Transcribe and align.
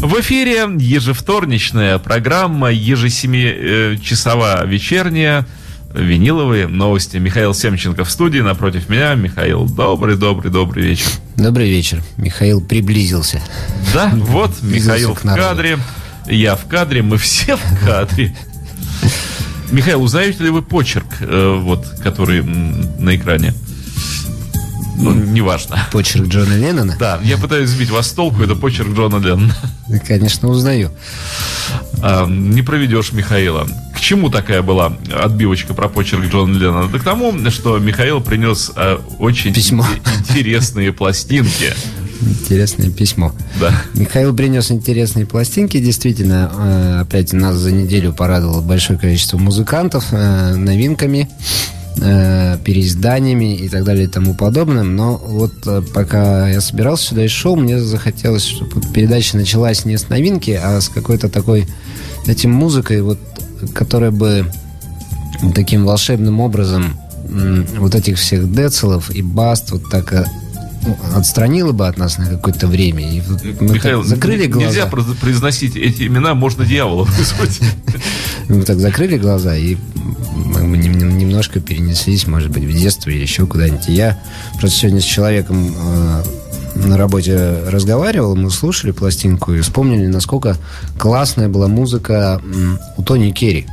В 0.00 0.20
эфире 0.20 0.68
ежевторничная 0.78 1.98
программа, 1.98 2.70
ежесемичасовая 2.70 4.64
вечерняя, 4.64 5.44
виниловые 5.92 6.68
новости. 6.68 7.16
Михаил 7.16 7.52
Семченко 7.52 8.04
в 8.04 8.10
студии, 8.10 8.38
напротив 8.38 8.88
меня. 8.88 9.14
Михаил, 9.16 9.64
добрый-добрый-добрый 9.66 10.84
вечер. 10.84 11.08
Добрый 11.34 11.68
вечер. 11.68 12.00
Михаил 12.16 12.60
приблизился. 12.60 13.42
Да, 13.92 14.12
вот 14.14 14.62
Михаил 14.62 15.14
в 15.14 15.20
кадре, 15.20 15.78
я 16.28 16.54
в 16.54 16.66
кадре, 16.66 17.02
мы 17.02 17.18
все 17.18 17.56
в 17.56 17.84
кадре. 17.84 18.36
Михаил, 19.72 20.00
узнаете 20.02 20.44
ли 20.44 20.50
вы 20.50 20.62
почерк, 20.62 21.06
э, 21.20 21.58
вот, 21.60 21.84
который 22.04 22.42
на 22.42 23.16
экране? 23.16 23.52
Ну, 25.00 25.14
неважно. 25.14 25.78
Почерк 25.92 26.26
Джона 26.26 26.54
Леннона? 26.54 26.96
Да, 26.98 27.20
я 27.22 27.38
пытаюсь 27.38 27.70
сбить 27.70 27.90
вас 27.90 28.08
с 28.08 28.12
толку, 28.12 28.42
это 28.42 28.56
почерк 28.56 28.88
Джона 28.94 29.16
Леннона. 29.16 29.54
Конечно, 30.06 30.48
узнаю. 30.48 30.90
А, 32.02 32.26
не 32.26 32.62
проведешь 32.62 33.12
Михаила. 33.12 33.66
К 33.94 34.00
чему 34.00 34.28
такая 34.28 34.62
была 34.62 34.92
отбивочка 35.14 35.74
про 35.74 35.88
почерк 35.88 36.24
Джона 36.26 36.56
Леннона? 36.56 36.88
Да 36.88 36.98
к 36.98 37.04
тому, 37.04 37.32
что 37.50 37.78
Михаил 37.78 38.20
принес 38.20 38.72
а, 38.74 39.00
очень 39.18 39.54
Письмо. 39.54 39.86
интересные 40.28 40.92
пластинки. 40.92 41.74
Интересное 42.20 42.90
письмо. 42.90 43.32
Да. 43.60 43.72
Михаил 43.94 44.34
принес 44.34 44.72
интересные 44.72 45.24
пластинки. 45.24 45.78
Действительно, 45.78 46.50
э, 46.52 47.00
опять 47.02 47.32
нас 47.32 47.54
за 47.56 47.70
неделю 47.70 48.12
порадовало 48.12 48.60
большое 48.60 48.98
количество 48.98 49.38
музыкантов 49.38 50.06
э, 50.10 50.54
новинками, 50.56 51.28
э, 51.96 52.58
переизданиями 52.64 53.56
и 53.56 53.68
так 53.68 53.84
далее 53.84 54.04
и 54.04 54.08
тому 54.08 54.34
подобным. 54.34 54.96
Но 54.96 55.16
вот 55.16 55.52
пока 55.92 56.48
я 56.48 56.60
собирался 56.60 57.08
сюда 57.08 57.24
и 57.24 57.28
шел, 57.28 57.56
мне 57.56 57.80
захотелось, 57.80 58.44
чтобы 58.44 58.80
передача 58.92 59.36
началась 59.36 59.84
не 59.84 59.96
с 59.96 60.08
новинки, 60.08 60.50
а 60.50 60.80
с 60.80 60.88
какой-то 60.88 61.28
такой 61.28 61.66
этим 62.26 62.52
музыкой, 62.52 63.00
вот, 63.02 63.18
которая 63.74 64.10
бы 64.10 64.50
таким 65.54 65.84
волшебным 65.84 66.40
образом 66.40 66.98
вот 67.78 67.94
этих 67.94 68.18
всех 68.18 68.50
децелов 68.52 69.10
и 69.10 69.22
баст 69.22 69.70
вот 69.70 69.90
так 69.90 70.12
отстранила 71.14 71.72
бы 71.72 71.86
от 71.86 71.98
нас 71.98 72.18
на 72.18 72.26
какое-то 72.26 72.66
время. 72.66 73.10
И 73.10 73.22
мы 73.60 73.74
Михаил, 73.74 74.02
закрыли 74.02 74.46
глаза. 74.46 74.68
Нельзя 74.68 74.86
произносить 74.86 75.76
эти 75.76 76.04
имена, 76.04 76.34
можно 76.34 76.64
дьявола 76.64 77.04
вызвать. 77.18 77.60
Мы 78.48 78.62
так 78.62 78.78
закрыли 78.78 79.18
глаза 79.18 79.56
и 79.56 79.76
мы 80.68 80.76
немножко 80.76 81.60
перенеслись, 81.60 82.26
может 82.26 82.50
быть, 82.50 82.64
в 82.64 82.72
детство 82.72 83.10
или 83.10 83.20
еще 83.20 83.46
куда-нибудь. 83.46 83.88
Я 83.88 84.18
просто 84.58 84.78
сегодня 84.78 85.00
с 85.00 85.04
человеком 85.04 85.74
э, 85.74 86.22
на 86.86 86.96
работе 86.96 87.58
разговаривал, 87.66 88.36
мы 88.36 88.50
слушали 88.50 88.92
пластинку 88.92 89.52
и 89.54 89.60
вспомнили, 89.60 90.06
насколько 90.06 90.56
классная 90.98 91.48
была 91.48 91.68
музыка 91.68 92.40
у 92.96 93.02
Тони 93.02 93.30
Керри. 93.30 93.66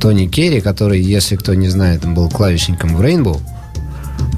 Тони 0.00 0.26
Керри, 0.26 0.60
который, 0.60 1.00
если 1.00 1.36
кто 1.36 1.54
не 1.54 1.68
знает, 1.68 2.04
был 2.06 2.28
клавишником 2.28 2.96
в 2.96 3.00
Rainbow– 3.00 3.40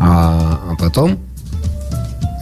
а, 0.01 0.61
а 0.71 0.77
потом 0.77 1.19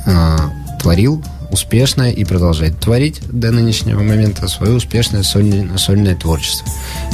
а, 0.06 0.50
творил 0.80 1.22
успешно 1.50 2.11
и 2.11 2.25
продолжает 2.25 2.78
творить 2.78 3.20
до 3.31 3.50
нынешнего 3.50 4.03
момента 4.03 4.48
свое 4.48 4.73
успешное 4.73 5.23
сольное, 5.23 5.77
сольное 5.78 6.14
творчество. 6.17 6.67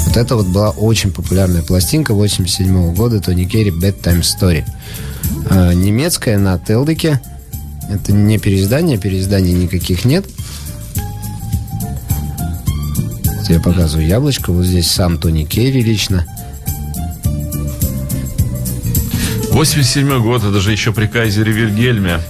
Вот 0.06 0.16
это 0.16 0.36
вот 0.36 0.46
была 0.46 0.70
очень 0.70 1.12
популярная 1.12 1.62
пластинка 1.62 2.14
87 2.14 2.94
года 2.94 3.20
Тони 3.20 3.44
Керри 3.44 3.70
«Bedtime 3.70 4.22
Story». 4.22 4.64
А, 5.50 5.72
немецкая 5.72 6.38
на 6.38 6.58
Телдеке. 6.58 7.20
Это 7.88 8.12
не 8.12 8.38
переиздание, 8.38 8.98
переизданий 8.98 9.52
никаких 9.52 10.04
нет. 10.04 10.24
Вот 13.38 13.48
я 13.48 13.60
показываю 13.60 14.06
яблочко. 14.06 14.52
Вот 14.52 14.64
здесь 14.64 14.90
сам 14.90 15.18
Тони 15.18 15.44
Керри 15.44 15.82
лично– 15.82 16.26
87 19.50 20.22
год, 20.22 20.44
это 20.44 20.60
же 20.60 20.72
еще 20.72 20.92
при 20.92 21.06
кайзере 21.06 21.52
Вильгельме. 21.52 22.20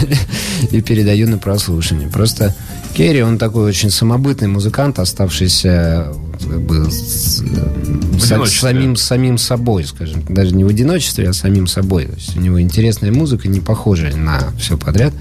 И 0.70 0.80
передаю 0.80 1.28
на 1.28 1.38
прослушивание. 1.38 2.08
Просто 2.08 2.54
Керри, 2.94 3.22
он 3.22 3.38
такой 3.38 3.64
очень 3.64 3.90
самобытный 3.90 4.48
музыкант, 4.48 4.98
оставшийся 4.98 6.12
как 6.40 6.60
бы 6.62 6.90
с, 6.90 7.42
с, 7.42 8.58
самим, 8.58 8.96
самим 8.96 9.38
собой, 9.38 9.84
скажем. 9.84 10.24
Даже 10.28 10.54
не 10.54 10.64
в 10.64 10.68
одиночестве, 10.68 11.28
а 11.28 11.32
самим 11.32 11.66
собой. 11.66 12.06
То 12.06 12.14
есть 12.14 12.36
у 12.36 12.40
него 12.40 12.60
интересная 12.60 13.12
музыка, 13.12 13.48
не 13.48 13.60
похожая 13.60 14.14
на 14.16 14.52
все 14.58 14.76
подряд. 14.76 15.12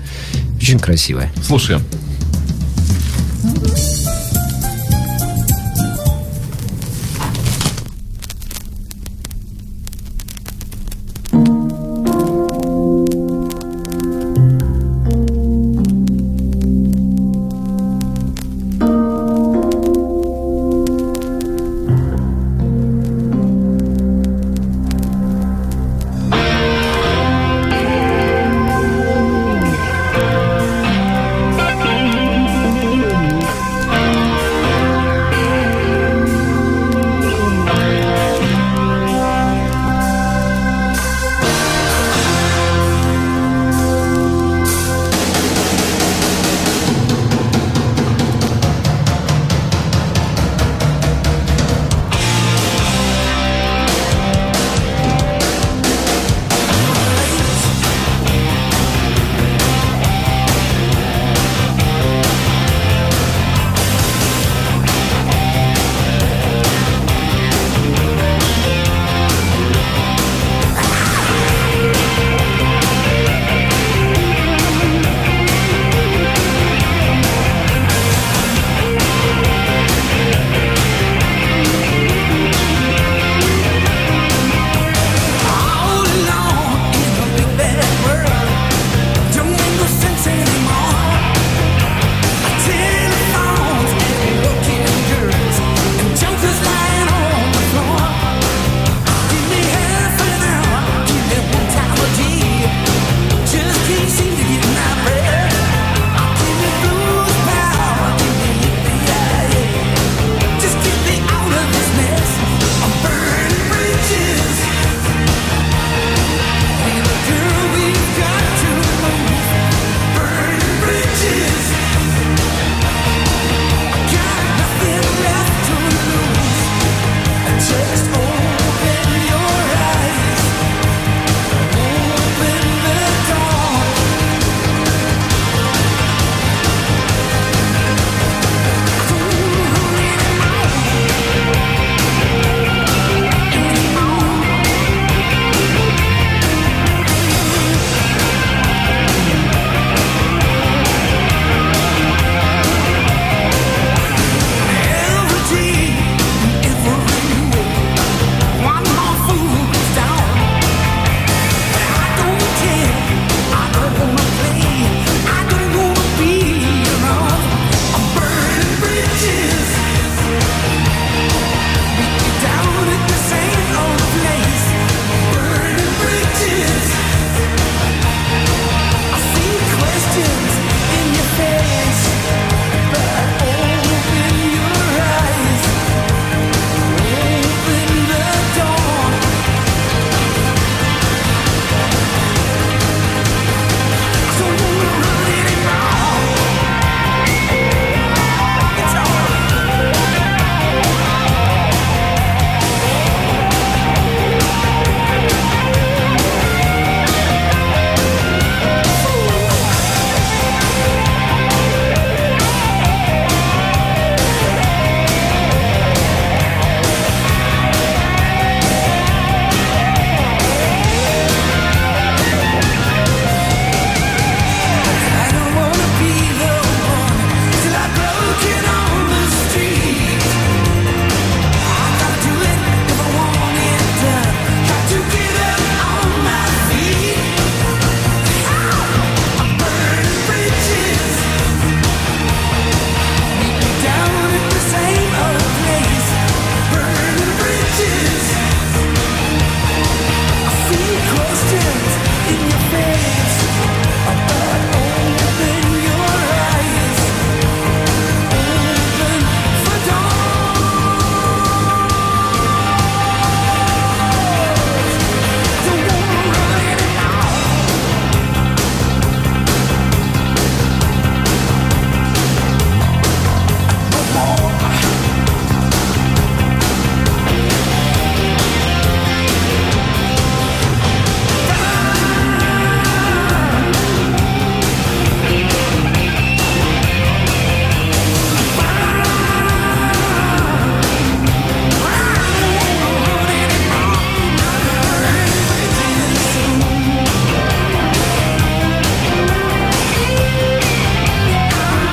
Очень 0.57 0.79
красивая. 0.79 1.31
Слушай, 1.43 1.77